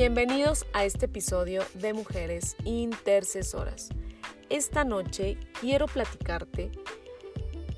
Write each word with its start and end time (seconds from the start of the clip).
Bienvenidos 0.00 0.64
a 0.74 0.84
este 0.84 1.06
episodio 1.06 1.64
de 1.74 1.92
Mujeres 1.92 2.54
Intercesoras. 2.62 3.88
Esta 4.48 4.84
noche 4.84 5.38
quiero 5.60 5.86
platicarte 5.86 6.70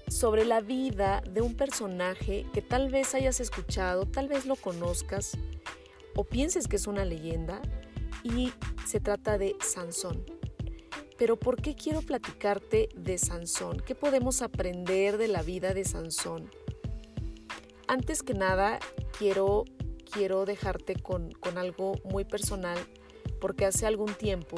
sobre 0.06 0.44
la 0.44 0.60
vida 0.60 1.22
de 1.22 1.40
un 1.40 1.56
personaje 1.56 2.44
que 2.52 2.60
tal 2.60 2.90
vez 2.90 3.14
hayas 3.14 3.40
escuchado, 3.40 4.04
tal 4.04 4.28
vez 4.28 4.44
lo 4.44 4.56
conozcas 4.56 5.38
o 6.14 6.24
pienses 6.24 6.68
que 6.68 6.76
es 6.76 6.86
una 6.86 7.06
leyenda 7.06 7.62
y 8.22 8.52
se 8.86 9.00
trata 9.00 9.38
de 9.38 9.56
Sansón. 9.60 10.22
Pero 11.16 11.38
¿por 11.38 11.62
qué 11.62 11.74
quiero 11.74 12.02
platicarte 12.02 12.90
de 12.94 13.16
Sansón? 13.16 13.80
¿Qué 13.80 13.94
podemos 13.94 14.42
aprender 14.42 15.16
de 15.16 15.28
la 15.28 15.42
vida 15.42 15.72
de 15.72 15.86
Sansón? 15.86 16.50
Antes 17.88 18.22
que 18.22 18.34
nada, 18.34 18.78
quiero 19.18 19.64
quiero 20.10 20.44
dejarte 20.44 20.94
con, 20.96 21.32
algo 21.56 21.94
muy 22.04 22.24
personal 22.24 22.78
porque 23.40 23.64
hace 23.64 23.86
algún 23.86 24.12
tiempo, 24.14 24.56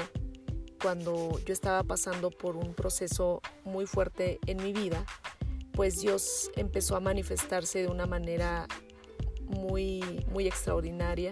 cuando 0.82 1.38
yo 1.46 1.52
estaba 1.52 1.84
pasando 1.84 2.30
por 2.30 2.56
un 2.56 2.74
proceso 2.74 3.40
muy 3.64 3.86
fuerte 3.86 4.40
en 4.46 4.62
mi 4.62 4.72
vida, 4.72 5.04
pues 5.72 6.00
Dios 6.00 6.50
empezó 6.56 6.96
a 6.96 7.00
manifestarse 7.00 7.80
de 7.80 7.88
una 7.88 8.06
manera 8.06 8.66
muy, 9.46 10.24
muy 10.30 10.46
extraordinaria 10.46 11.30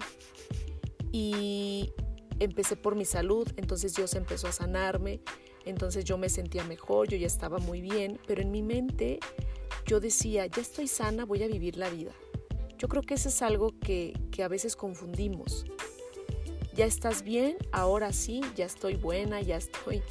y 1.11 1.93
empecé 2.39 2.77
por 2.77 2.95
mi 2.95 3.05
salud, 3.05 3.49
entonces 3.57 3.95
Dios 3.95 4.15
empezó 4.15 4.47
a 4.47 4.53
sanarme, 4.53 5.21
entonces 5.65 6.05
yo 6.05 6.17
me 6.17 6.29
sentía 6.29 6.65
mejor, 6.65 7.09
yo 7.09 7.17
ya 7.17 7.27
estaba 7.27 7.59
muy 7.59 7.81
bien, 7.81 8.21
pero 8.27 8.41
en 8.43 8.51
mi 8.51 8.63
mente 8.63 9.19
yo 9.87 9.99
decía, 9.99 10.47
ya 10.47 10.63
estoy 10.63 10.87
sana, 10.87 11.25
voy 11.25 11.43
a 11.43 11.49
vivir 11.49 11.77
la 11.77 11.91
vida. 11.91 12.13
Yo 12.81 12.89
creo 12.89 13.03
que 13.03 13.13
eso 13.13 13.29
es 13.29 13.43
algo 13.43 13.75
que, 13.79 14.15
a 14.43 14.49
veces 14.49 14.75
confundimos. 14.75 15.67
Ya 16.75 16.87
estás 16.87 17.23
bien, 17.23 17.59
ahora 17.73 18.11
sí, 18.11 18.41
ya 18.57 18.65
estoy 18.65 18.97
buena, 18.97 19.43
ya 19.43 19.59
estoy, 19.59 20.03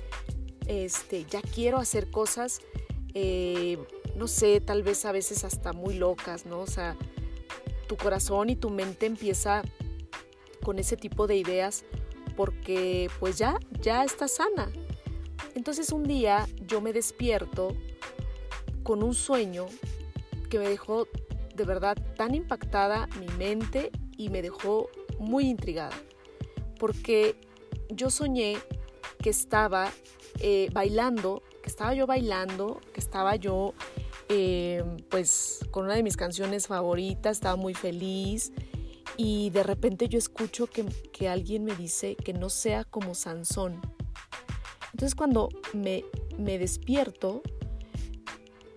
este, 0.67 1.25
ya 1.25 1.41
quiero 1.41 1.79
hacer 1.79 2.11
cosas, 2.11 2.61
eh, 3.15 3.79
no 4.15 4.27
sé, 4.27 4.61
tal 4.61 4.83
vez 4.83 5.03
a 5.05 5.11
veces 5.11 5.43
hasta 5.45 5.73
muy 5.73 5.95
locas, 5.95 6.45
¿no? 6.45 6.59
O 6.59 6.67
sea, 6.67 6.95
tu 7.87 7.97
corazón 7.97 8.51
y 8.51 8.55
tu 8.55 8.69
mente 8.69 9.07
empieza 9.07 9.63
con 10.63 10.77
ese 10.77 10.95
tipo 10.95 11.25
de 11.25 11.37
ideas 11.37 11.85
porque 12.37 13.09
pues 13.19 13.39
ya, 13.39 13.57
ya 13.81 14.03
estás 14.03 14.35
sana. 14.35 14.71
Entonces 15.55 15.91
un 15.91 16.03
día 16.03 16.47
yo 16.67 16.81
me 16.81 16.93
despierto 16.93 17.75
con 18.83 19.01
un 19.01 19.15
sueño 19.15 19.65
que 20.51 20.59
me 20.59 20.69
dejó 20.69 21.07
de 21.59 21.65
verdad 21.65 21.97
tan 22.15 22.33
impactada 22.33 23.09
mi 23.19 23.27
mente 23.37 23.91
y 24.15 24.29
me 24.29 24.41
dejó 24.41 24.89
muy 25.19 25.49
intrigada, 25.49 25.95
porque 26.79 27.35
yo 27.89 28.09
soñé 28.09 28.57
que 29.21 29.29
estaba 29.29 29.91
eh, 30.39 30.69
bailando, 30.71 31.43
que 31.61 31.69
estaba 31.69 31.93
yo 31.93 32.07
bailando, 32.07 32.79
que 32.93 33.01
estaba 33.01 33.35
yo 33.35 33.73
eh, 34.29 34.83
pues 35.09 35.59
con 35.69 35.83
una 35.83 35.95
de 35.95 36.03
mis 36.03 36.15
canciones 36.15 36.67
favoritas, 36.67 37.37
estaba 37.37 37.57
muy 37.57 37.73
feliz 37.73 38.53
y 39.17 39.49
de 39.49 39.63
repente 39.63 40.07
yo 40.07 40.17
escucho 40.17 40.67
que, 40.67 40.85
que 41.11 41.27
alguien 41.27 41.65
me 41.65 41.75
dice 41.75 42.15
que 42.15 42.31
no 42.31 42.49
sea 42.49 42.85
como 42.85 43.15
Sansón. 43.15 43.81
Entonces 44.93 45.13
cuando 45.13 45.49
me, 45.73 46.05
me 46.37 46.57
despierto 46.57 47.41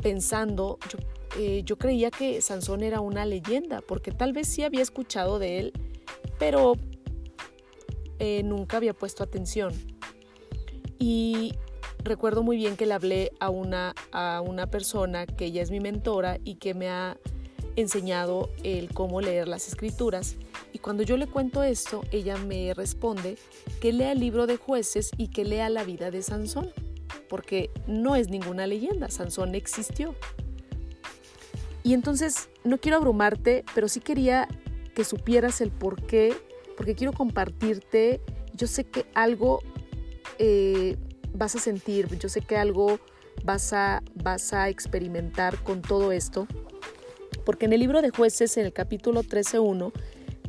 pensando, 0.02 0.80
yo 0.90 0.98
eh, 1.38 1.62
yo 1.64 1.78
creía 1.78 2.10
que 2.10 2.40
Sansón 2.40 2.82
era 2.82 3.00
una 3.00 3.24
leyenda, 3.24 3.80
porque 3.80 4.12
tal 4.12 4.32
vez 4.32 4.48
sí 4.48 4.62
había 4.62 4.82
escuchado 4.82 5.38
de 5.38 5.58
él, 5.58 5.72
pero 6.38 6.74
eh, 8.18 8.42
nunca 8.42 8.76
había 8.76 8.94
puesto 8.94 9.22
atención. 9.22 9.72
Y 10.98 11.54
recuerdo 12.04 12.42
muy 12.42 12.56
bien 12.56 12.76
que 12.76 12.86
le 12.86 12.94
hablé 12.94 13.32
a 13.40 13.50
una, 13.50 13.94
a 14.12 14.40
una 14.40 14.68
persona 14.68 15.26
que 15.26 15.46
ella 15.46 15.62
es 15.62 15.70
mi 15.70 15.80
mentora 15.80 16.38
y 16.44 16.56
que 16.56 16.74
me 16.74 16.88
ha 16.88 17.16
enseñado 17.76 18.50
el 18.62 18.92
cómo 18.92 19.20
leer 19.20 19.48
las 19.48 19.68
escrituras. 19.68 20.36
Y 20.72 20.78
cuando 20.78 21.02
yo 21.02 21.16
le 21.16 21.26
cuento 21.26 21.62
esto, 21.62 22.02
ella 22.10 22.36
me 22.36 22.74
responde 22.74 23.38
que 23.80 23.92
lea 23.92 24.12
el 24.12 24.20
libro 24.20 24.46
de 24.46 24.56
jueces 24.56 25.10
y 25.16 25.28
que 25.28 25.44
lea 25.44 25.68
la 25.70 25.84
vida 25.84 26.10
de 26.10 26.22
Sansón, 26.22 26.70
porque 27.28 27.70
no 27.86 28.16
es 28.16 28.28
ninguna 28.28 28.66
leyenda, 28.66 29.10
Sansón 29.10 29.54
existió. 29.54 30.14
Y 31.82 31.94
entonces 31.94 32.48
no 32.64 32.78
quiero 32.78 32.96
abrumarte, 32.98 33.64
pero 33.74 33.88
sí 33.88 34.00
quería 34.00 34.48
que 34.94 35.04
supieras 35.04 35.60
el 35.60 35.70
por 35.70 36.06
qué, 36.06 36.34
porque 36.76 36.94
quiero 36.94 37.12
compartirte. 37.12 38.20
Yo 38.54 38.66
sé 38.66 38.84
que 38.84 39.06
algo 39.14 39.60
eh, 40.38 40.96
vas 41.34 41.56
a 41.56 41.58
sentir, 41.58 42.18
yo 42.18 42.28
sé 42.28 42.42
que 42.42 42.56
algo 42.56 42.98
vas 43.44 43.72
a, 43.72 44.02
vas 44.14 44.52
a 44.52 44.68
experimentar 44.68 45.62
con 45.62 45.82
todo 45.82 46.12
esto, 46.12 46.46
porque 47.44 47.66
en 47.66 47.72
el 47.72 47.80
libro 47.80 48.02
de 48.02 48.10
jueces, 48.10 48.56
en 48.56 48.66
el 48.66 48.72
capítulo 48.72 49.22
13.1, 49.22 49.92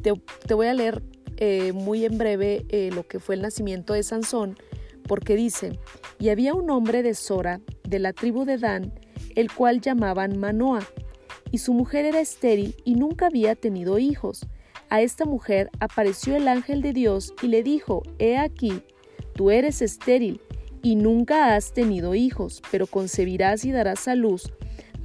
te, 0.01 0.13
te 0.45 0.53
voy 0.53 0.67
a 0.67 0.73
leer 0.73 1.01
eh, 1.37 1.71
muy 1.71 2.05
en 2.05 2.17
breve 2.17 2.65
eh, 2.69 2.91
lo 2.93 3.07
que 3.07 3.19
fue 3.19 3.35
el 3.35 3.41
nacimiento 3.41 3.93
de 3.93 4.03
Sansón, 4.03 4.57
porque 5.07 5.35
dice, 5.35 5.79
y 6.19 6.29
había 6.29 6.53
un 6.53 6.69
hombre 6.69 7.01
de 7.01 7.15
Sora, 7.15 7.61
de 7.83 7.99
la 7.99 8.13
tribu 8.13 8.45
de 8.45 8.57
Dan, 8.57 8.93
el 9.35 9.51
cual 9.51 9.81
llamaban 9.81 10.37
Manoah 10.37 10.85
y 11.53 11.59
su 11.59 11.75
mujer 11.75 12.05
era 12.05 12.19
estéril 12.19 12.75
y 12.83 12.95
nunca 12.95 13.27
había 13.27 13.53
tenido 13.53 13.99
hijos. 13.99 14.47
A 14.89 15.01
esta 15.01 15.23
mujer 15.25 15.69
apareció 15.79 16.35
el 16.35 16.47
ángel 16.47 16.81
de 16.81 16.93
Dios 16.93 17.31
y 17.43 17.47
le 17.47 17.61
dijo, 17.61 18.01
He 18.17 18.37
aquí, 18.37 18.81
tú 19.35 19.51
eres 19.51 19.83
estéril 19.83 20.41
y 20.81 20.95
nunca 20.95 21.53
has 21.53 21.71
tenido 21.71 22.15
hijos, 22.15 22.63
pero 22.71 22.87
concebirás 22.87 23.65
y 23.65 23.71
darás 23.71 24.07
a 24.07 24.15
luz 24.15 24.51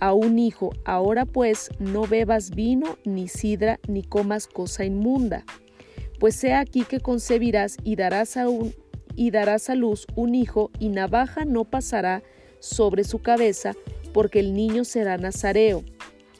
a 0.00 0.14
un 0.14 0.38
hijo. 0.38 0.70
Ahora 0.86 1.26
pues 1.26 1.68
no 1.80 2.06
bebas 2.06 2.52
vino, 2.52 2.96
ni 3.04 3.28
sidra, 3.28 3.78
ni 3.86 4.02
comas 4.02 4.46
cosa 4.46 4.86
inmunda. 4.86 5.44
Pues 6.18 6.34
sea 6.34 6.60
aquí 6.60 6.84
que 6.84 7.00
concebirás 7.00 7.76
y 7.84 7.96
darás 7.96 8.38
a, 8.38 8.48
un, 8.48 8.74
y 9.14 9.32
darás 9.32 9.68
a 9.68 9.74
luz 9.74 10.06
un 10.16 10.34
hijo, 10.34 10.70
y 10.78 10.88
navaja 10.88 11.44
no 11.44 11.64
pasará 11.64 12.22
sobre 12.58 13.04
su 13.04 13.18
cabeza, 13.18 13.74
porque 14.14 14.40
el 14.40 14.54
niño 14.54 14.86
será 14.86 15.18
nazareo 15.18 15.84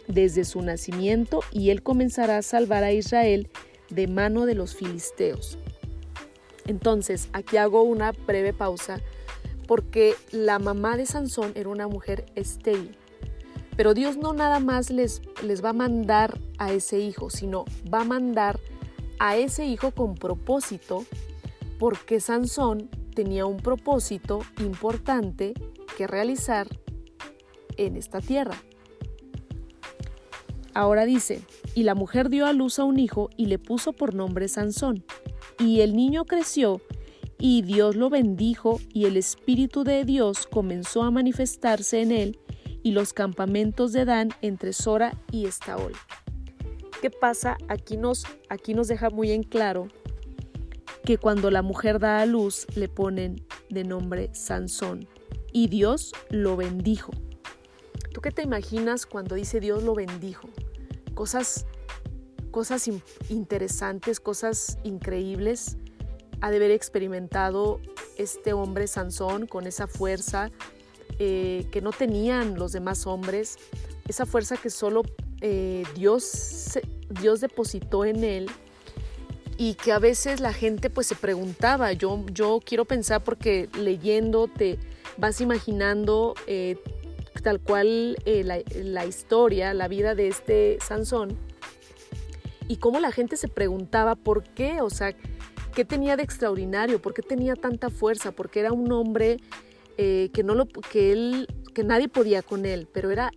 desde 0.08 0.44
su 0.44 0.62
nacimiento 0.62 1.40
y 1.52 1.70
él 1.70 1.82
comenzará 1.82 2.38
a 2.38 2.42
salvar 2.42 2.82
a 2.82 2.92
Israel 2.92 3.48
de 3.90 4.08
mano 4.08 4.46
de 4.46 4.54
los 4.54 4.74
filisteos. 4.74 5.58
Entonces, 6.66 7.28
aquí 7.32 7.56
hago 7.56 7.82
una 7.82 8.12
breve 8.12 8.52
pausa 8.52 9.00
porque 9.66 10.14
la 10.32 10.58
mamá 10.58 10.96
de 10.96 11.06
Sansón 11.06 11.52
era 11.54 11.68
una 11.68 11.88
mujer 11.88 12.26
estéril. 12.34 12.96
Pero 13.76 13.94
Dios 13.94 14.16
no 14.16 14.32
nada 14.32 14.60
más 14.60 14.90
les, 14.90 15.22
les 15.42 15.64
va 15.64 15.70
a 15.70 15.74
mandar 15.74 16.40
a 16.58 16.72
ese 16.72 16.98
hijo, 16.98 17.30
sino 17.30 17.64
va 17.92 18.00
a 18.00 18.04
mandar 18.04 18.58
a 19.18 19.36
ese 19.36 19.66
hijo 19.66 19.92
con 19.92 20.14
propósito 20.14 21.04
porque 21.78 22.18
Sansón 22.18 22.88
tenía 23.14 23.46
un 23.46 23.58
propósito 23.58 24.40
importante 24.58 25.54
que 25.96 26.06
realizar 26.06 26.66
en 27.76 27.96
esta 27.96 28.20
tierra. 28.20 28.56
Ahora 30.78 31.06
dice, 31.06 31.40
y 31.74 31.82
la 31.82 31.96
mujer 31.96 32.28
dio 32.28 32.46
a 32.46 32.52
luz 32.52 32.78
a 32.78 32.84
un 32.84 33.00
hijo 33.00 33.30
y 33.36 33.46
le 33.46 33.58
puso 33.58 33.92
por 33.92 34.14
nombre 34.14 34.46
Sansón. 34.46 35.04
Y 35.58 35.80
el 35.80 35.96
niño 35.96 36.24
creció 36.24 36.80
y 37.36 37.62
Dios 37.62 37.96
lo 37.96 38.10
bendijo 38.10 38.78
y 38.92 39.06
el 39.06 39.16
Espíritu 39.16 39.82
de 39.82 40.04
Dios 40.04 40.46
comenzó 40.46 41.02
a 41.02 41.10
manifestarse 41.10 42.00
en 42.00 42.12
él 42.12 42.38
y 42.84 42.92
los 42.92 43.12
campamentos 43.12 43.92
de 43.92 44.04
Dan 44.04 44.28
entre 44.40 44.72
Sora 44.72 45.20
y 45.32 45.46
Estaol. 45.46 45.94
¿Qué 47.02 47.10
pasa? 47.10 47.56
Aquí 47.66 47.96
nos, 47.96 48.22
aquí 48.48 48.72
nos 48.72 48.86
deja 48.86 49.10
muy 49.10 49.32
en 49.32 49.42
claro 49.42 49.88
que 51.04 51.18
cuando 51.18 51.50
la 51.50 51.62
mujer 51.62 51.98
da 51.98 52.20
a 52.20 52.26
luz 52.26 52.68
le 52.76 52.88
ponen 52.88 53.44
de 53.68 53.82
nombre 53.82 54.30
Sansón 54.32 55.08
y 55.52 55.66
Dios 55.66 56.12
lo 56.30 56.56
bendijo. 56.56 57.10
¿Tú 58.12 58.20
qué 58.20 58.30
te 58.30 58.42
imaginas 58.42 59.06
cuando 59.06 59.34
dice 59.34 59.58
Dios 59.58 59.82
lo 59.82 59.96
bendijo? 59.96 60.48
Cosas, 61.18 61.66
cosas 62.52 62.88
interesantes, 63.28 64.20
cosas 64.20 64.78
increíbles 64.84 65.76
ha 66.40 66.50
de 66.50 66.58
haber 66.58 66.70
experimentado 66.70 67.80
este 68.16 68.52
hombre 68.52 68.86
Sansón 68.86 69.48
con 69.48 69.66
esa 69.66 69.88
fuerza 69.88 70.52
eh, 71.18 71.66
que 71.72 71.80
no 71.80 71.90
tenían 71.90 72.56
los 72.56 72.70
demás 72.70 73.04
hombres, 73.08 73.56
esa 74.06 74.26
fuerza 74.26 74.56
que 74.58 74.70
solo 74.70 75.02
eh, 75.40 75.82
Dios, 75.96 76.78
Dios 77.20 77.40
depositó 77.40 78.04
en 78.04 78.22
él 78.22 78.48
y 79.56 79.74
que 79.74 79.90
a 79.90 79.98
veces 79.98 80.38
la 80.38 80.52
gente 80.52 80.88
pues 80.88 81.08
se 81.08 81.16
preguntaba, 81.16 81.92
yo, 81.94 82.24
yo 82.32 82.60
quiero 82.64 82.84
pensar 82.84 83.24
porque 83.24 83.68
leyendo 83.76 84.46
te 84.46 84.78
vas 85.16 85.40
imaginando 85.40 86.36
eh, 86.46 86.76
tal 87.42 87.60
cual 87.60 88.16
eh, 88.24 88.44
la, 88.44 89.06
historia, 89.06 89.74
la 89.74 89.88
vida 89.88 90.14
de 90.14 90.28
este 90.28 90.78
Sansón, 90.80 91.36
y 92.68 92.76
cómo 92.76 93.00
la 93.00 93.12
gente 93.12 93.36
se 93.36 93.48
preguntaba 93.48 94.14
por 94.14 94.44
qué, 94.44 94.80
o 94.82 94.90
sea, 94.90 95.14
¿Qué 95.78 95.84
tenía 95.84 96.16
de 96.16 96.24
extraordinario? 96.24 97.00
¿Por 97.00 97.14
qué 97.14 97.22
tenía 97.22 97.54
tanta 97.54 97.88
fuerza? 97.88 98.32
Porque 98.32 98.58
era 98.58 98.72
un 98.72 98.90
hombre 98.90 99.36
eh, 99.96 100.28
que, 100.32 100.42
no 100.42 100.56
lo, 100.56 100.66
que, 100.66 101.12
él, 101.12 101.46
que 101.72 101.84
nadie 101.84 102.08
podía 102.08 102.42
con 102.42 102.66
él, 102.66 102.88
pero 102.92 103.12
era, 103.12 103.30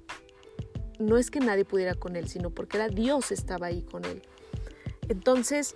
no 0.97 1.19
es 1.19 1.29
que 1.29 1.39
nadie 1.39 1.65
pudiera 1.65 1.93
con 1.93 2.15
él, 2.15 2.27
sino 2.27 2.49
porque 2.49 2.77
era 2.77 2.87
Dios 2.87 3.31
estaba 3.31 3.67
ahí 3.67 3.83
con 3.83 4.05
él. 4.05 4.23
Entonces, 5.07 5.75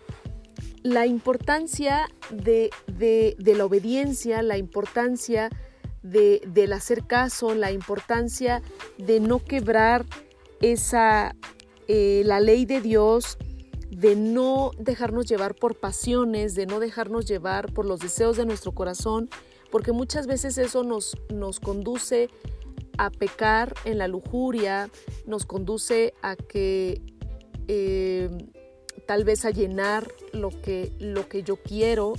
la 0.81 1.06
importancia 1.06 2.07
de, 2.31 2.71
la 3.38 3.66
obediencia, 3.66 4.42
la 4.42 4.57
importancia 4.57 5.51
de, 6.06 6.42
del 6.48 6.74
hacer 6.74 7.06
caso, 7.06 7.56
la 7.56 7.72
importancia 7.72 8.62
de 8.98 9.19
no 9.19 9.44
quebrar 9.44 10.06
esa, 10.62 11.36
eh, 11.88 12.22
la 12.25 12.40
ley 12.40 12.66
de 12.66 12.80
Dios, 12.80 13.38
de 13.90 14.16
no 14.16 14.72
dejarnos 14.78 15.25
llevar 15.25 15.56
por 15.56 15.75
pasiones, 15.75 16.54
de 16.54 16.68
no 16.68 16.80
dejarnos 16.80 17.25
llevar 17.25 17.74
por 17.74 17.86
los 17.86 18.00
deseos 18.00 18.38
de 18.38 18.46
nuestro 18.46 18.74
corazón, 18.74 19.30
porque 19.72 19.92
muchas 19.92 20.28
veces 20.28 20.57
eso 20.57 20.84
nos, 20.84 21.18
nos 21.34 21.60
conduce 21.60 22.30
a 22.98 23.10
pecar 23.10 23.74
en 23.84 23.98
la 23.98 24.07
lujuria, 24.07 24.90
nos 25.25 25.46
conduce 25.46 26.13
a 26.22 26.36
que 26.36 27.02
eh, 27.68 28.30
tal 29.07 29.24
vez 29.24 29.44
a 29.44 29.50
llenar 29.50 30.07
lo 30.34 30.50
que, 30.50 30.92
lo 31.00 31.28
que 31.28 31.42
yo 31.42 31.57
quiero 31.57 32.13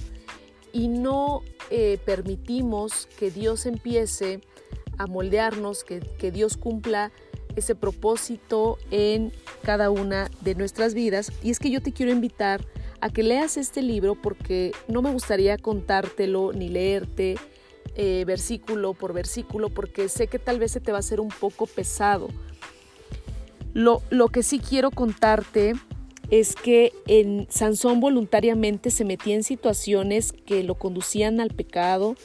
y 0.76 0.88
no 0.88 1.43
eh, 1.70 1.99
permitimos 2.05 3.08
que 3.19 3.31
Dios 3.31 3.64
empiece 3.64 4.43
a 4.99 5.06
moldearnos, 5.06 5.84
que, 5.84 6.00
que 6.00 6.31
Dios 6.31 6.58
cumpla 6.58 7.12
ese 7.56 7.75
propósito 7.75 8.76
en 8.90 9.32
cada 9.62 9.88
una 9.88 10.31
de 10.43 10.55
nuestras 10.55 10.93
vidas. 10.93 11.32
Y 11.43 11.50
es 11.50 11.58
que 11.58 11.70
yo 11.70 11.81
te 11.81 11.93
quiero 11.93 12.12
invitar 12.12 12.62
a 13.00 13.08
que 13.08 13.23
leas 13.23 13.56
este 13.56 13.81
libro 13.81 14.20
porque 14.20 14.73
no 14.87 15.00
me 15.00 15.11
gustaría 15.11 15.56
contártelo 15.56 16.52
ni 16.52 16.69
leerte 16.69 17.37
eh, 17.94 18.25
versículo 18.26 18.93
por 18.93 19.14
versículo 19.14 19.70
porque 19.70 20.11
sé 20.11 20.26
que 20.26 20.38
tal 20.38 20.58
vez 20.58 20.73
se 20.73 20.81
te 20.81 20.93
va 20.93 20.99
a 20.99 21.00
hacer 21.00 21.20
un 21.20 21.31
poco 21.31 21.67
pesado. 21.67 22.28
Lo, 23.73 24.02
lo 24.11 24.28
que 24.28 24.43
sí 24.43 24.58
quiero 24.58 24.90
contarte 24.90 25.73
es 26.31 26.55
que 26.55 26.93
en 27.06 27.46
Sansón 27.50 28.00
voluntariamente 28.00 28.90
se 28.90 29.05
metía 29.05 29.34
en 29.34 29.43
situaciones 29.43 30.32
que 30.32 30.62
lo 30.62 30.75
conducían 30.75 31.40
al 31.40 31.50
pecado 31.50 32.17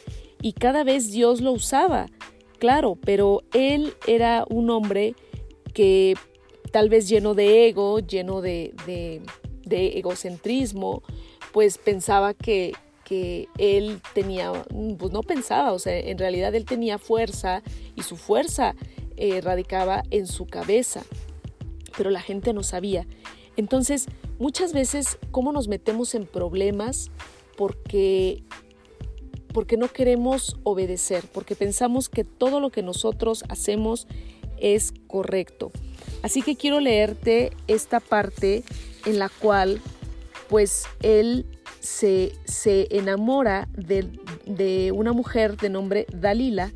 y 0.42 0.54
cada 0.54 0.84
vez 0.84 1.12
Dios 1.12 1.42
lo 1.42 1.52
usaba 1.52 2.08
claro, 2.62 2.96
pero 3.04 3.42
él 3.56 3.96
era 4.06 4.46
un 4.48 4.70
hombre 4.70 5.16
que 5.74 6.14
tal 6.72 6.90
vez 6.90 7.10
lleno 7.10 7.34
de 7.34 7.68
ego, 7.68 8.00
lleno 8.00 8.40
de, 8.40 8.72
egocentrismo, 9.68 11.02
pues 11.54 11.80
pensaba 11.80 12.36
que, 12.36 12.74
que 13.04 13.48
él 13.58 14.00
tenía, 14.14 14.52
pues 15.00 15.12
no 15.12 15.24
pensaba, 15.24 15.74
o 15.74 15.80
sea, 15.80 15.98
en 15.98 16.20
realidad 16.20 16.54
él 16.54 16.66
tenía 16.66 17.00
fuerza 17.00 17.64
y 17.96 18.04
su 18.04 18.16
fuerza 18.16 18.76
eh, 19.18 19.42
radicaba 19.42 20.04
en 20.12 20.28
su 20.28 20.46
cabeza, 20.46 21.02
pero 21.98 22.12
la 22.12 22.22
gente 22.22 22.54
no 22.54 22.62
sabía. 22.62 23.08
Entonces, 23.62 24.08
muchas 24.40 24.74
veces, 24.74 25.20
¿cómo 25.30 25.52
nos 25.52 25.68
metemos 25.68 26.16
en 26.16 26.26
problemas? 26.26 27.12
Porque 27.56 28.44
porque 29.54 29.78
no 29.78 29.88
queremos 29.88 30.58
obedecer, 30.64 31.26
porque 31.32 31.56
pensamos 31.56 32.10
que 32.10 32.24
todo 32.24 32.60
lo 32.60 32.72
que 32.72 32.82
nosotros 32.82 33.44
hacemos 33.50 34.08
es 34.58 34.94
correcto. 35.06 35.72
Así 36.24 36.42
que 36.42 36.56
quiero 36.56 36.80
leerte 36.80 37.52
esta 37.68 38.00
parte 38.00 38.64
en 39.06 39.20
la 39.20 39.30
cual 39.30 39.80
pues 40.50 40.86
él 41.04 41.46
se, 41.82 42.32
se 42.46 42.88
enamora 42.90 43.68
de, 43.74 44.10
de 44.48 44.92
una 44.92 45.14
mujer 45.14 45.58
de 45.58 45.70
nombre 45.70 46.08
Dalila 46.12 46.72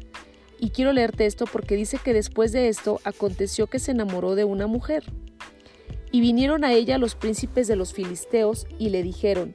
y 0.60 0.70
quiero 0.70 0.94
leerte 0.94 1.26
esto 1.26 1.46
porque 1.52 1.76
dice 1.76 1.98
que 1.98 2.14
después 2.14 2.52
de 2.52 2.68
esto 2.68 3.00
aconteció 3.06 3.66
que 3.66 3.80
se 3.80 3.92
enamoró 3.92 4.36
de 4.36 4.44
una 4.44 4.68
mujer. 4.68 5.04
Y 6.16 6.22
vinieron 6.22 6.64
a 6.64 6.72
ella 6.72 6.98
los 6.98 7.14
príncipes 7.14 7.68
de 7.68 7.76
los 7.76 7.92
filisteos 7.92 8.68
y 8.80 8.88
le 8.88 9.04
dijeron, 9.04 9.54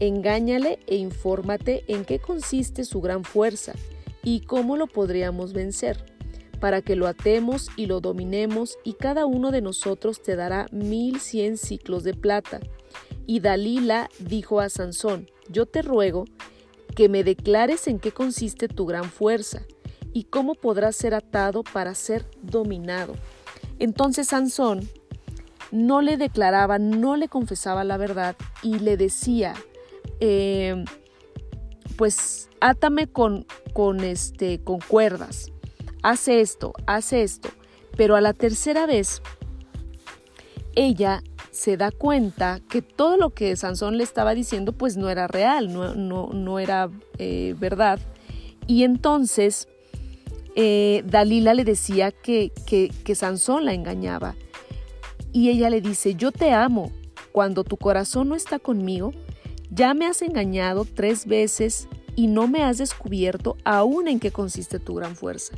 Engáñale 0.00 0.80
e 0.88 0.96
infórmate 0.96 1.84
en 1.86 2.04
qué 2.04 2.18
consiste 2.18 2.84
su 2.84 3.00
gran 3.00 3.22
fuerza 3.22 3.74
y 4.24 4.40
cómo 4.40 4.76
lo 4.76 4.88
podríamos 4.88 5.52
vencer, 5.52 6.04
para 6.58 6.82
que 6.82 6.96
lo 6.96 7.06
atemos 7.06 7.68
y 7.76 7.86
lo 7.86 8.00
dominemos 8.00 8.76
y 8.82 8.94
cada 8.94 9.24
uno 9.24 9.52
de 9.52 9.60
nosotros 9.60 10.20
te 10.20 10.34
dará 10.34 10.66
mil 10.72 11.20
cien 11.20 11.56
ciclos 11.56 12.02
de 12.02 12.14
plata. 12.14 12.58
Y 13.28 13.38
Dalila 13.38 14.10
dijo 14.18 14.58
a 14.58 14.68
Sansón, 14.68 15.30
yo 15.48 15.66
te 15.66 15.80
ruego 15.80 16.24
que 16.96 17.08
me 17.08 17.22
declares 17.22 17.86
en 17.86 18.00
qué 18.00 18.10
consiste 18.10 18.66
tu 18.66 18.84
gran 18.84 19.04
fuerza 19.04 19.62
y 20.12 20.24
cómo 20.24 20.56
podrás 20.56 20.96
ser 20.96 21.14
atado 21.14 21.62
para 21.62 21.94
ser 21.94 22.26
dominado. 22.42 23.14
Entonces 23.78 24.26
Sansón 24.26 24.90
no 25.70 26.02
le 26.02 26.16
declaraba, 26.16 26.78
no 26.78 27.16
le 27.16 27.28
confesaba 27.28 27.84
la 27.84 27.96
verdad 27.96 28.36
y 28.62 28.78
le 28.78 28.96
decía, 28.96 29.54
eh, 30.20 30.84
pues 31.96 32.48
átame 32.60 33.06
con, 33.06 33.46
con, 33.72 34.00
este, 34.00 34.60
con 34.60 34.78
cuerdas, 34.80 35.52
hace 36.02 36.40
esto, 36.40 36.72
hace 36.86 37.22
esto. 37.22 37.50
Pero 37.96 38.16
a 38.16 38.20
la 38.20 38.32
tercera 38.32 38.86
vez, 38.86 39.22
ella 40.74 41.22
se 41.50 41.76
da 41.76 41.90
cuenta 41.90 42.60
que 42.70 42.80
todo 42.80 43.16
lo 43.16 43.30
que 43.30 43.54
Sansón 43.56 43.98
le 43.98 44.04
estaba 44.04 44.34
diciendo 44.34 44.72
pues 44.72 44.96
no 44.96 45.10
era 45.10 45.26
real, 45.26 45.72
no, 45.72 45.94
no, 46.32 46.58
era 46.58 46.90
eh, 47.18 47.54
verdad. 47.58 47.98
Y 48.66 48.84
entonces 48.84 49.68
eh, 50.54 51.02
Dalila 51.06 51.54
le 51.54 51.64
decía 51.64 52.12
que, 52.12 52.52
que, 52.66 52.90
que 53.04 53.14
Sansón 53.14 53.64
la 53.64 53.74
engañaba. 53.74 54.36
Y 55.32 55.50
ella 55.50 55.70
le 55.70 55.80
dice, 55.80 56.14
yo 56.14 56.32
te 56.32 56.52
amo, 56.52 56.90
cuando 57.32 57.64
tu 57.64 57.76
corazón 57.76 58.28
no 58.28 58.34
está 58.34 58.58
conmigo, 58.58 59.12
ya 59.70 59.94
me 59.94 60.06
has 60.06 60.22
engañado 60.22 60.84
tres 60.84 61.26
veces 61.26 61.88
y 62.16 62.26
no 62.26 62.48
me 62.48 62.64
has 62.64 62.78
descubierto 62.78 63.56
aún 63.64 64.08
en 64.08 64.18
qué 64.18 64.30
consiste 64.30 64.78
tu 64.78 64.94
gran 64.94 65.14
fuerza. 65.14 65.54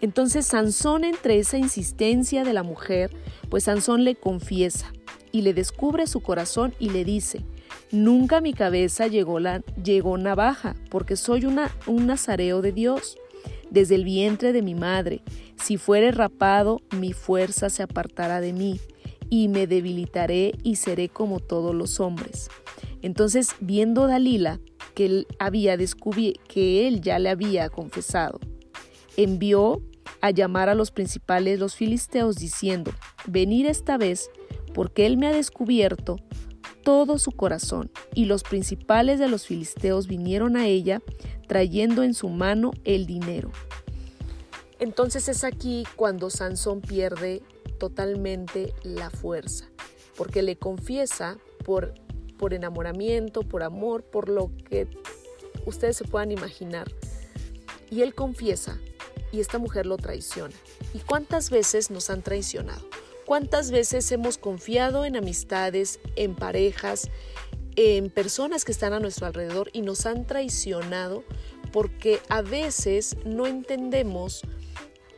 Entonces 0.00 0.46
Sansón 0.46 1.04
entre 1.04 1.38
esa 1.38 1.56
insistencia 1.56 2.44
de 2.44 2.52
la 2.52 2.62
mujer, 2.62 3.10
pues 3.48 3.64
Sansón 3.64 4.04
le 4.04 4.14
confiesa 4.14 4.92
y 5.32 5.42
le 5.42 5.54
descubre 5.54 6.06
su 6.06 6.20
corazón 6.20 6.74
y 6.78 6.90
le 6.90 7.04
dice, 7.04 7.44
nunca 7.90 8.40
mi 8.40 8.52
cabeza 8.52 9.06
llegó, 9.06 9.40
la, 9.40 9.60
llegó 9.82 10.18
navaja, 10.18 10.76
porque 10.90 11.16
soy 11.16 11.46
una, 11.46 11.70
un 11.86 12.06
nazareo 12.06 12.60
de 12.60 12.72
Dios. 12.72 13.16
Desde 13.70 13.94
el 13.96 14.04
vientre 14.04 14.52
de 14.52 14.62
mi 14.62 14.74
madre, 14.74 15.22
si 15.56 15.76
fuere 15.76 16.12
rapado, 16.12 16.80
mi 16.98 17.12
fuerza 17.12 17.70
se 17.70 17.82
apartará 17.82 18.40
de 18.40 18.52
mí, 18.52 18.80
y 19.28 19.48
me 19.48 19.66
debilitaré 19.66 20.54
y 20.62 20.76
seré 20.76 21.08
como 21.08 21.40
todos 21.40 21.74
los 21.74 22.00
hombres. 22.00 22.48
Entonces, 23.02 23.54
viendo 23.60 24.06
Dalila 24.06 24.60
que 24.94 25.06
él 25.06 25.26
había 25.38 25.76
que 25.76 26.88
él 26.88 27.00
ya 27.00 27.18
le 27.18 27.28
había 27.28 27.68
confesado, 27.68 28.40
envió 29.16 29.82
a 30.20 30.30
llamar 30.30 30.68
a 30.68 30.74
los 30.74 30.90
principales 30.90 31.58
los 31.58 31.74
filisteos 31.74 32.36
diciendo, 32.36 32.92
venid 33.26 33.66
esta 33.66 33.98
vez, 33.98 34.30
porque 34.72 35.06
él 35.06 35.16
me 35.16 35.26
ha 35.26 35.32
descubierto 35.32 36.16
todo 36.82 37.18
su 37.18 37.32
corazón. 37.32 37.90
Y 38.14 38.26
los 38.26 38.42
principales 38.42 39.18
de 39.18 39.28
los 39.28 39.46
filisteos 39.46 40.06
vinieron 40.06 40.56
a 40.56 40.66
ella, 40.66 41.02
trayendo 41.46 42.02
en 42.02 42.14
su 42.14 42.28
mano 42.28 42.72
el 42.84 43.06
dinero. 43.06 43.50
Entonces 44.78 45.28
es 45.28 45.44
aquí 45.44 45.84
cuando 45.96 46.30
Sansón 46.30 46.80
pierde 46.80 47.42
totalmente 47.78 48.74
la 48.82 49.10
fuerza, 49.10 49.66
porque 50.16 50.42
le 50.42 50.56
confiesa 50.56 51.38
por 51.64 51.94
por 52.36 52.54
enamoramiento, 52.54 53.42
por 53.42 53.62
amor, 53.62 54.04
por 54.04 54.28
lo 54.28 54.50
que 54.68 54.86
ustedes 55.64 55.96
se 55.96 56.04
puedan 56.04 56.30
imaginar. 56.30 56.90
Y 57.90 58.02
él 58.02 58.14
confiesa 58.14 58.78
y 59.32 59.40
esta 59.40 59.58
mujer 59.58 59.86
lo 59.86 59.96
traiciona. 59.96 60.54
¿Y 60.94 60.98
cuántas 60.98 61.50
veces 61.50 61.90
nos 61.90 62.10
han 62.10 62.22
traicionado? 62.22 62.82
¿Cuántas 63.24 63.70
veces 63.70 64.10
hemos 64.12 64.38
confiado 64.38 65.04
en 65.04 65.16
amistades, 65.16 65.98
en 66.14 66.34
parejas, 66.36 67.10
en 67.76 68.10
personas 68.10 68.64
que 68.64 68.72
están 68.72 68.92
a 68.92 69.00
nuestro 69.00 69.26
alrededor 69.26 69.70
y 69.72 69.82
nos 69.82 70.06
han 70.06 70.26
traicionado 70.26 71.24
porque 71.72 72.20
a 72.28 72.42
veces 72.42 73.16
no 73.24 73.46
entendemos 73.46 74.42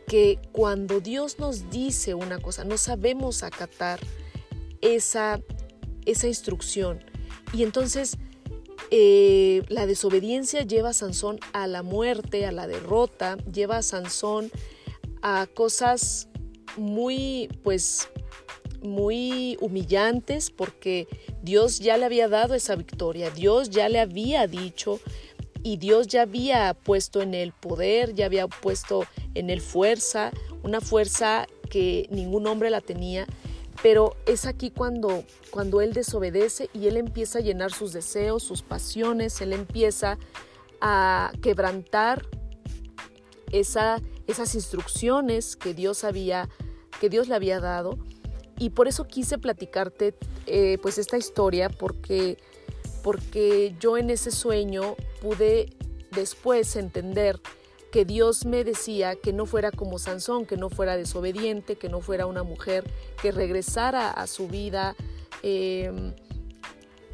que 0.06 0.40
cuando 0.52 1.00
Dios 1.00 1.38
nos 1.38 1.70
dice 1.70 2.14
una 2.14 2.38
cosa, 2.38 2.64
no 2.64 2.78
sabemos 2.78 3.42
acatar 3.42 4.00
esa, 4.80 5.40
esa 6.04 6.26
instrucción. 6.26 7.04
Y 7.52 7.62
entonces 7.62 8.16
eh, 8.90 9.62
la 9.68 9.86
desobediencia 9.86 10.62
lleva 10.62 10.90
a 10.90 10.94
Sansón 10.94 11.38
a 11.52 11.66
la 11.66 11.82
muerte, 11.82 12.46
a 12.46 12.52
la 12.52 12.66
derrota, 12.66 13.36
lleva 13.52 13.78
a 13.78 13.82
Sansón 13.82 14.50
a 15.20 15.46
cosas 15.46 16.28
muy, 16.76 17.48
pues, 17.62 18.08
muy 18.82 19.58
humillantes 19.60 20.50
porque 20.50 21.06
Dios 21.42 21.78
ya 21.78 21.96
le 21.96 22.04
había 22.04 22.28
dado 22.28 22.54
esa 22.54 22.76
victoria, 22.76 23.30
Dios 23.30 23.70
ya 23.70 23.88
le 23.88 24.00
había 24.00 24.46
dicho 24.46 25.00
y 25.62 25.76
Dios 25.76 26.06
ya 26.06 26.22
había 26.22 26.74
puesto 26.74 27.20
en 27.20 27.34
él 27.34 27.52
poder, 27.52 28.14
ya 28.14 28.26
había 28.26 28.48
puesto 28.48 29.04
en 29.34 29.50
él 29.50 29.60
fuerza, 29.60 30.30
una 30.62 30.80
fuerza 30.80 31.46
que 31.70 32.08
ningún 32.10 32.46
hombre 32.46 32.70
la 32.70 32.80
tenía. 32.80 33.26
Pero 33.82 34.16
es 34.26 34.46
aquí 34.46 34.70
cuando, 34.70 35.24
cuando 35.50 35.80
él 35.80 35.92
desobedece 35.92 36.68
y 36.74 36.88
él 36.88 36.96
empieza 36.96 37.38
a 37.38 37.42
llenar 37.42 37.72
sus 37.72 37.92
deseos, 37.92 38.42
sus 38.42 38.62
pasiones, 38.62 39.40
él 39.40 39.52
empieza 39.52 40.18
a 40.80 41.32
quebrantar 41.42 42.26
esa, 43.52 44.00
esas 44.26 44.54
instrucciones 44.54 45.56
que 45.56 45.74
Dios 45.74 46.02
había, 46.02 46.48
que 47.00 47.08
Dios 47.08 47.28
le 47.28 47.36
había 47.36 47.60
dado. 47.60 47.98
Y 48.58 48.70
por 48.70 48.88
eso 48.88 49.06
quise 49.06 49.38
platicarte 49.38 50.14
eh, 50.46 50.78
pues 50.82 50.98
esta 50.98 51.16
historia, 51.16 51.68
porque, 51.68 52.38
porque 53.02 53.74
yo 53.78 53.96
en 53.96 54.10
ese 54.10 54.30
sueño 54.30 54.96
pude 55.20 55.76
después 56.10 56.74
entender 56.76 57.40
que 57.90 58.04
Dios 58.04 58.44
me 58.44 58.64
decía 58.64 59.16
que 59.16 59.32
no 59.32 59.46
fuera 59.46 59.70
como 59.70 59.98
Sansón, 59.98 60.46
que 60.46 60.56
no 60.56 60.70
fuera 60.70 60.96
desobediente, 60.96 61.76
que 61.76 61.88
no 61.88 62.00
fuera 62.00 62.26
una 62.26 62.42
mujer 62.42 62.84
que 63.22 63.32
regresara 63.32 64.10
a 64.10 64.26
su 64.26 64.48
vida, 64.48 64.94
em, 65.42 66.14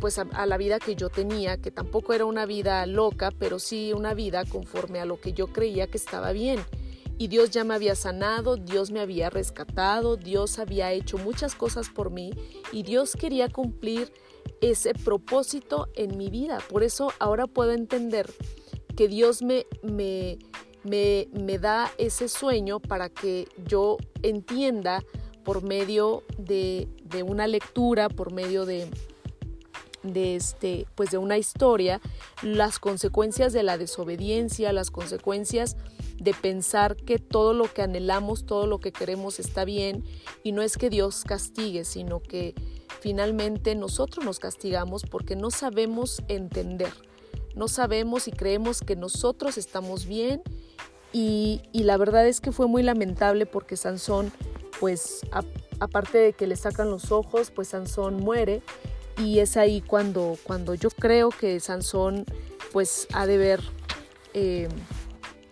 pues 0.00 0.18
a, 0.18 0.46
la 0.46 0.56
vida 0.56 0.80
que 0.80 0.96
yo 0.96 1.10
tenía, 1.10 1.58
que 1.58 1.70
tampoco 1.70 2.12
era 2.12 2.24
una 2.24 2.46
vida 2.46 2.84
loca, 2.86 3.30
pero 3.38 3.58
sí 3.58 3.92
una 3.92 4.14
vida 4.14 4.44
conforme 4.44 5.00
a 5.00 5.04
lo 5.04 5.20
que 5.20 5.32
yo 5.32 5.48
creía 5.48 5.86
que 5.86 5.96
estaba 5.96 6.32
bien. 6.32 6.60
Y 7.18 7.28
Dios 7.28 7.50
ya 7.50 7.64
me 7.64 7.74
había 7.74 7.94
sanado, 7.94 8.56
Dios 8.56 8.90
me 8.90 9.00
había 9.00 9.30
rescatado, 9.30 10.16
Dios 10.16 10.58
había 10.58 10.92
hecho 10.92 11.16
muchas 11.18 11.54
cosas 11.54 11.88
por 11.88 12.10
mí 12.10 12.32
y 12.72 12.82
Dios 12.82 13.14
quería 13.14 13.48
cumplir 13.48 14.12
ese 14.60 14.94
propósito 14.94 15.88
en 15.94 16.16
mi 16.16 16.28
vida. 16.30 16.58
Por 16.68 16.82
eso 16.82 17.12
ahora 17.18 17.46
puedo 17.46 17.72
entender 17.72 18.32
que 18.96 19.08
Dios 19.08 19.42
me, 19.42 19.66
me, 19.82 20.38
me, 20.82 21.58
da 21.58 21.90
ese 21.98 22.28
sueño 22.28 22.80
para 22.80 23.08
que 23.08 23.48
yo 23.66 23.96
entienda 24.22 25.02
por 25.44 25.62
medio 25.62 26.24
de, 26.38 26.88
de 27.04 27.22
una 27.22 27.46
lectura, 27.46 28.08
por 28.08 28.32
medio 28.32 28.64
de, 28.64 28.88
de 30.04 30.36
este 30.36 30.86
pues 30.94 31.10
de 31.10 31.18
una 31.18 31.38
historia 31.38 32.00
las 32.42 32.78
consecuencias 32.78 33.52
de 33.52 33.62
la 33.62 33.78
desobediencia 33.78 34.72
las 34.72 34.90
consecuencias 34.90 35.76
de 36.24 36.34
pensar 36.34 36.96
que 36.96 37.18
todo 37.18 37.54
lo 37.54 37.72
que 37.72 37.82
anhelamos 37.82 38.46
todo 38.46 38.66
lo 38.66 38.80
que 38.80 38.92
queremos 38.92 39.38
está 39.38 39.64
bien 39.64 40.04
y 40.42 40.52
no 40.52 40.62
es 40.62 40.76
que 40.76 40.90
Dios 40.90 41.22
castigue 41.24 41.84
sino 41.84 42.20
que 42.20 42.54
finalmente 43.04 43.74
nosotros 43.74 44.24
nos 44.24 44.38
castigamos 44.38 45.02
porque 45.02 45.36
no 45.36 45.50
sabemos 45.50 46.22
entender. 46.28 46.90
No 47.54 47.68
sabemos 47.68 48.28
y 48.28 48.32
creemos 48.32 48.80
que 48.80 48.96
nosotros 48.96 49.58
estamos 49.58 50.06
bien 50.06 50.42
y, 51.12 51.60
la 51.74 51.96
verdad 51.96 52.26
es 52.26 52.40
que 52.40 52.50
fue 52.50 52.66
muy 52.66 52.82
lamentable 52.82 53.44
porque 53.46 53.76
Sansón, 53.76 54.32
pues 54.80 55.20
aparte 55.78 56.18
de 56.18 56.32
que 56.32 56.46
le 56.46 56.56
sacan 56.56 56.90
los 56.90 57.12
ojos, 57.12 57.52
pues 57.52 57.68
Sansón 57.68 58.16
muere 58.16 58.62
y 59.18 59.38
es 59.38 59.56
ahí 59.56 59.82
cuando, 59.82 60.36
cuando 60.42 60.74
yo 60.74 60.88
creo 60.88 61.28
que 61.28 61.60
Sansón 61.60 62.24
pues 62.72 63.06
ha 63.12 63.26
de 63.26 63.36
ver, 63.36 63.60
eh, 64.32 64.68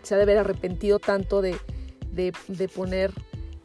se 0.02 0.14
ha 0.14 0.18
de 0.18 0.24
ver 0.24 0.38
arrepentido 0.38 0.98
tanto 0.98 1.42
de, 1.42 1.56
de, 2.12 2.68
poner, 2.68 3.12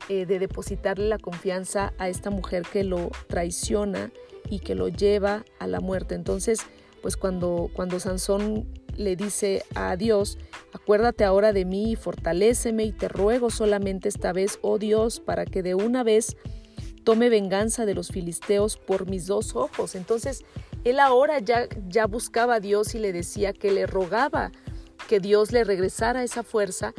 eh, 0.09 0.25
de 0.25 0.39
depositarle 0.39 1.07
la 1.07 1.17
confianza 1.17 1.93
a 1.97 2.09
esta 2.09 2.29
mujer 2.29 2.63
que 2.71 2.83
lo 2.83 3.11
traiciona 3.27 4.11
y 4.49 4.59
que 4.59 4.75
lo 4.75 4.87
lleva 4.87 5.45
a 5.59 5.67
la 5.67 5.79
muerte. 5.79 6.15
Entonces, 6.15 6.59
pues 7.01 7.17
cuando, 7.17 7.69
cuando 7.73 7.99
Sansón 7.99 8.67
le 8.95 9.15
dice 9.15 9.63
a 9.75 9.95
Dios, 9.95 10.37
acuérdate 10.73 11.23
ahora 11.23 11.53
de 11.53 11.65
mí 11.65 11.91
y 11.91 11.95
fortaléceme 11.95 12.83
y 12.83 12.91
te 12.91 13.07
ruego 13.07 13.49
solamente 13.49 14.09
esta 14.09 14.33
vez, 14.33 14.59
oh 14.61 14.77
Dios, 14.77 15.19
para 15.19 15.45
que 15.45 15.61
de 15.61 15.75
una 15.75 16.03
vez 16.03 16.35
tome 17.03 17.29
venganza 17.29 17.85
de 17.85 17.93
los 17.93 18.09
filisteos 18.09 18.77
por 18.77 19.09
mis 19.09 19.27
dos 19.27 19.55
ojos. 19.55 19.95
Entonces, 19.95 20.43
él 20.83 20.99
ahora 20.99 21.39
ya, 21.39 21.67
ya 21.87 22.05
buscaba 22.05 22.55
a 22.55 22.59
Dios 22.59 22.95
y 22.95 22.99
le 22.99 23.13
decía 23.13 23.53
que 23.53 23.71
le 23.71 23.85
rogaba 23.85 24.51
que 25.07 25.19
Dios 25.19 25.51
le 25.51 25.63
regresara 25.63 26.23
esa 26.23 26.43
fuerza 26.43 26.93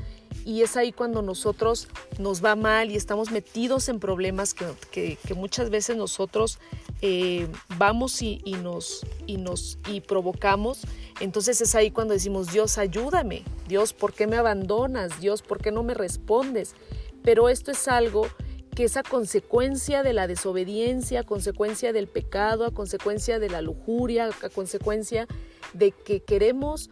y 0.45 0.63
es 0.63 0.77
ahí 0.77 0.93
cuando 0.93 1.21
nosotros 1.21 1.89
nos 2.19 2.43
va 2.43 2.57
mal 2.57 2.91
y 2.91 2.97
estamos 2.97 3.31
metidos 3.31 3.89
en 3.89 4.01
problemas 4.01 4.55
que, 4.55 5.19
muchas 5.37 5.69
veces 5.69 5.97
nosotros 5.97 6.59
eh, 7.03 7.47
vamos 7.77 8.23
y, 8.23 8.41
nos, 8.63 9.07
y, 9.27 9.37
nos, 9.37 9.79
y 9.91 10.01
provocamos. 10.01 10.81
Entonces 11.21 11.61
es 11.61 11.75
ahí 11.75 11.91
cuando 11.91 12.15
decimos, 12.15 12.51
Dios, 12.51 12.79
ayúdame. 12.79 13.43
Dios, 13.69 13.93
¿por 13.93 14.15
qué 14.15 14.27
me 14.27 14.37
abandonas? 14.37 15.21
Dios, 15.21 15.43
¿por 15.43 15.61
qué 15.61 15.71
no 15.71 15.83
me 15.83 15.95
respondes? 15.95 16.75
Pero 17.23 17.51
esto 17.51 17.71
es 17.71 17.87
algo 17.87 18.27
que 18.75 18.85
es 18.85 18.97
a 18.97 19.03
consecuencia 19.03 20.03
de 20.03 20.13
la 20.13 20.27
desobediencia, 20.27 21.21
a 21.21 21.25
consecuencia 21.25 21.93
del 21.93 22.07
pecado, 22.07 22.65
a 22.65 22.71
consecuencia 22.71 23.39
de 23.39 23.51
la 23.51 23.61
lujuria, 23.61 24.31
a 24.43 24.49
consecuencia 24.49 25.27
de 25.75 25.91
que 25.91 26.21
queremos 26.21 26.89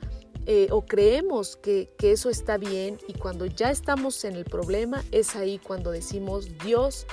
eh, 0.47 0.69
o 0.71 0.87
creemos 0.87 1.57
que, 1.57 1.89
que 1.99 2.13
eso 2.13 2.31
está 2.31 2.57
bien 2.57 2.99
y 3.09 3.15
cuando 3.15 3.47
ya 3.47 3.71
estamos 3.71 4.25
en 4.25 4.37
el 4.37 4.45
problema 4.45 5.05
es 5.11 5.35
ahí 5.35 5.59
cuando 5.59 5.91
decimos, 5.91 6.49
Dios, 6.65 7.07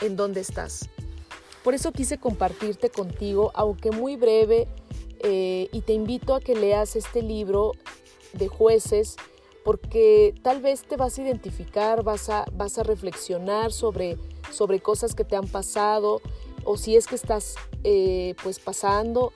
¿en 0.00 0.16
dónde 0.16 0.40
estás? 0.40 0.88
Por 1.64 1.74
eso 1.74 1.92
quise 1.92 2.18
compartirte 2.18 2.90
contigo, 2.90 3.50
aunque 3.54 3.90
muy 3.90 4.16
breve, 4.16 4.68
eh, 5.20 5.68
y 5.72 5.80
te 5.80 5.94
invito 5.94 6.34
a 6.34 6.40
que 6.40 6.54
leas 6.54 6.94
este 6.94 7.22
libro 7.22 7.72
de 8.34 8.48
jueces, 8.48 9.16
porque 9.64 10.34
tal 10.42 10.60
vez 10.60 10.82
te 10.82 10.96
vas 10.96 11.18
a 11.18 11.22
identificar, 11.22 12.04
vas 12.04 12.28
a, 12.28 12.44
vas 12.52 12.78
a 12.78 12.82
reflexionar 12.82 13.72
sobre, 13.72 14.18
sobre 14.52 14.80
cosas 14.80 15.14
que 15.14 15.24
te 15.24 15.36
han 15.36 15.48
pasado, 15.48 16.20
o 16.64 16.76
si 16.76 16.96
es 16.96 17.06
que 17.06 17.14
estás 17.14 17.54
eh, 17.82 18.34
pues 18.42 18.58
pasando, 18.58 19.32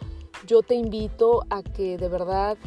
yo 0.47 0.63
te 0.63 0.75
invito 0.75 1.47
a 1.49 1.63
que 1.63 1.97
de 1.97 2.09
verdad 2.09 2.59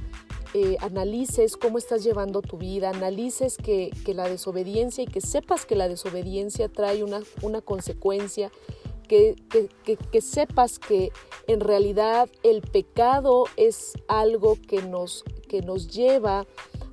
eh, 0.54 0.78
analices 0.82 1.56
cómo 1.56 1.78
estás 1.78 2.04
llevando 2.04 2.42
tu 2.42 2.58
vida, 2.58 2.90
analices 2.90 3.58
que, 3.58 3.92
la 4.14 4.28
desobediencia 4.28 5.04
y 5.04 5.08
que 5.08 5.22
sepas 5.22 5.66
que 5.66 5.76
la 5.76 5.88
desobediencia 5.88 6.68
trae 6.68 7.04
una, 7.04 7.22
una 7.42 7.62
consecuencia 7.62 8.52
que, 9.08 10.22
sepas 10.22 10.80
que 10.80 11.12
en 11.48 11.60
realidad 11.60 12.30
el 12.44 12.62
pecado 12.62 13.46
es 13.58 13.94
algo 14.08 14.58
que 14.68 14.82
nos, 14.82 15.24
que 15.50 15.62
nos 15.62 15.90
lleva 15.90 16.46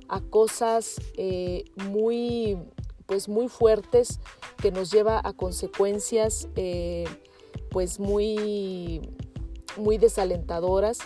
a 0.09 0.21
cosas 0.21 0.99
eh, 1.15 1.65
muy, 1.75 2.57
pues 3.05 3.29
muy 3.29 3.47
fuertes, 3.47 4.19
que 4.61 4.71
nos 4.71 4.91
lleva 4.91 5.21
a 5.23 5.33
consecuencias 5.33 6.49
eh, 6.55 7.05
pues 7.69 7.99
muy, 7.99 9.01
muy 9.77 9.97
desalentadoras 9.97 10.99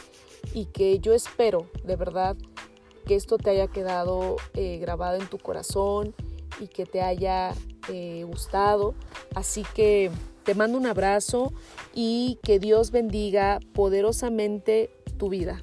y 0.54 0.66
que 0.66 1.00
yo 1.00 1.14
espero 1.14 1.68
de 1.84 1.96
verdad 1.96 2.36
que 3.06 3.16
esto 3.16 3.38
te 3.38 3.50
haya 3.50 3.68
quedado 3.68 4.38
eh, 4.54 4.78
grabado 4.80 5.20
en 5.20 5.28
tu 5.28 5.38
corazón 5.38 6.16
y 6.60 6.68
que 6.68 6.86
te 6.86 7.02
haya 7.02 7.54
gustado. 8.26 8.96
Así 9.36 9.66
que 9.76 10.10
te 10.44 10.56
mando 10.56 10.78
un 10.78 10.86
abrazo 10.86 11.52
y 11.94 12.40
que 12.44 12.60
Dios 12.60 12.92
bendiga 12.92 13.60
poderosamente 13.74 14.90
tu 15.18 15.30
vida. 15.30 15.62